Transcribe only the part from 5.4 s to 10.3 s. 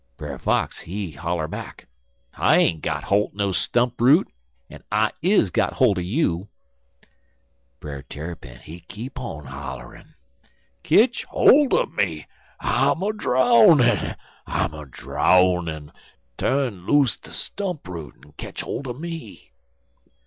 got holt er you.' "Brer Tarrypin he keep on holler'n: